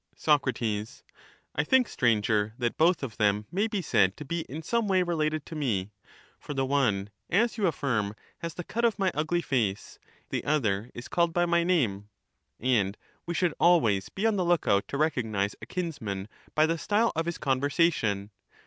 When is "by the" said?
16.55-16.79